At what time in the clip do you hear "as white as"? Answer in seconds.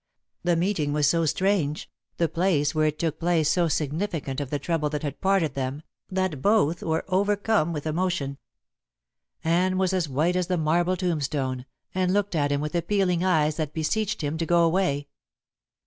9.93-10.47